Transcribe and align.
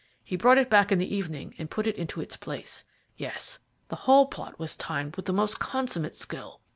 He 0.23 0.35
brought 0.35 0.57
it 0.57 0.67
back 0.67 0.91
in 0.91 0.97
the 0.97 1.15
evening 1.15 1.53
and 1.59 1.69
put 1.69 1.85
it 1.85 1.95
into 1.95 2.21
its 2.21 2.35
place. 2.35 2.85
Yes, 3.17 3.59
the 3.89 3.95
whole 4.09 4.25
plot 4.25 4.57
was 4.57 4.75
timed 4.75 5.15
with 5.15 5.25
the 5.25 5.31
most 5.31 5.59
consummate 5.59 6.15
skill. 6.15 6.59